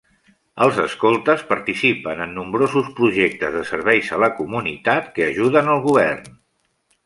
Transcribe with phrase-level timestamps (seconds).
[0.65, 6.29] Els escoltes participen en nombrosos projectes de serveis a la comunitat que ajuden al govern.